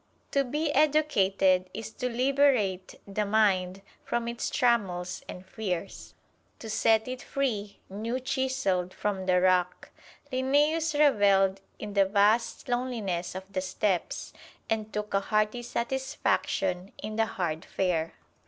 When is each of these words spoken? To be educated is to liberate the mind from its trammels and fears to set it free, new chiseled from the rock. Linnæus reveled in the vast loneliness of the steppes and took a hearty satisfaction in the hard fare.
To 0.31 0.43
be 0.43 0.71
educated 0.71 1.69
is 1.75 1.91
to 1.91 2.09
liberate 2.09 2.95
the 3.07 3.23
mind 3.23 3.83
from 4.03 4.27
its 4.27 4.49
trammels 4.49 5.21
and 5.29 5.45
fears 5.45 6.15
to 6.57 6.71
set 6.71 7.07
it 7.07 7.21
free, 7.21 7.77
new 7.87 8.19
chiseled 8.19 8.95
from 8.95 9.27
the 9.27 9.39
rock. 9.39 9.91
Linnæus 10.33 10.97
reveled 10.97 11.61
in 11.77 11.93
the 11.93 12.05
vast 12.05 12.67
loneliness 12.67 13.35
of 13.35 13.43
the 13.53 13.61
steppes 13.61 14.33
and 14.71 14.91
took 14.91 15.13
a 15.13 15.19
hearty 15.19 15.61
satisfaction 15.61 16.93
in 17.03 17.15
the 17.15 17.27
hard 17.37 17.63
fare. 17.63 18.15